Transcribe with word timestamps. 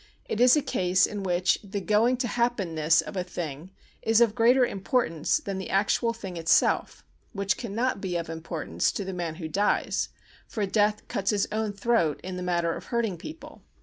It 0.25 0.41
is 0.41 0.57
a 0.57 0.63
case 0.63 1.05
in 1.05 1.21
which 1.21 1.59
the 1.63 1.79
going 1.79 2.17
to 2.17 2.27
happen 2.27 2.73
ness 2.73 3.01
of 3.01 3.15
a 3.15 3.23
thing 3.23 3.69
is 4.01 4.19
of 4.19 4.33
greater 4.33 4.65
importance 4.65 5.37
than 5.37 5.59
the 5.59 5.69
actual 5.69 6.11
thing 6.11 6.37
itself 6.37 7.05
which 7.33 7.55
cannot 7.55 8.01
be 8.01 8.15
of 8.15 8.27
importance 8.27 8.91
to 8.93 9.05
the 9.05 9.13
man 9.13 9.35
who 9.35 9.47
dies, 9.47 10.09
for 10.47 10.65
Death 10.65 11.07
cuts 11.07 11.29
his 11.29 11.47
own 11.51 11.71
throat 11.71 12.19
in 12.23 12.35
the 12.35 12.41
matter 12.41 12.75
of 12.75 12.85
hurting 12.85 13.17
people. 13.19 13.61